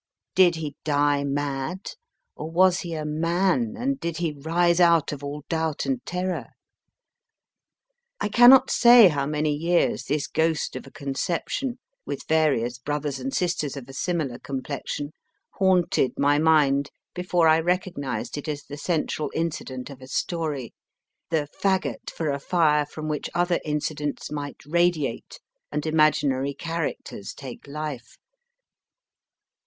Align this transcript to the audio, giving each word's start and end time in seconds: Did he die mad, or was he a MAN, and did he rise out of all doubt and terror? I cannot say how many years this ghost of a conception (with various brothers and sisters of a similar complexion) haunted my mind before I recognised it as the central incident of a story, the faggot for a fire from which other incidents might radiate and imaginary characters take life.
Did 0.33 0.55
he 0.55 0.75
die 0.83 1.23
mad, 1.23 1.91
or 2.35 2.49
was 2.49 2.79
he 2.79 2.95
a 2.95 3.05
MAN, 3.05 3.75
and 3.77 3.99
did 3.99 4.17
he 4.17 4.31
rise 4.31 4.79
out 4.79 5.11
of 5.11 5.23
all 5.23 5.43
doubt 5.47 5.85
and 5.85 6.03
terror? 6.07 6.47
I 8.19 8.27
cannot 8.27 8.71
say 8.71 9.09
how 9.09 9.27
many 9.27 9.53
years 9.55 10.05
this 10.05 10.25
ghost 10.25 10.75
of 10.75 10.87
a 10.87 10.91
conception 10.91 11.77
(with 12.03 12.25
various 12.27 12.79
brothers 12.79 13.19
and 13.19 13.31
sisters 13.31 13.77
of 13.77 13.87
a 13.87 13.93
similar 13.93 14.39
complexion) 14.39 15.11
haunted 15.51 16.13
my 16.17 16.39
mind 16.39 16.89
before 17.13 17.47
I 17.47 17.59
recognised 17.59 18.39
it 18.39 18.47
as 18.47 18.63
the 18.63 18.77
central 18.79 19.29
incident 19.35 19.91
of 19.91 20.01
a 20.01 20.07
story, 20.07 20.73
the 21.29 21.47
faggot 21.61 22.09
for 22.09 22.31
a 22.31 22.39
fire 22.39 22.87
from 22.87 23.07
which 23.07 23.29
other 23.35 23.59
incidents 23.63 24.31
might 24.31 24.65
radiate 24.65 25.39
and 25.71 25.85
imaginary 25.85 26.55
characters 26.55 27.35
take 27.35 27.67
life. 27.67 28.17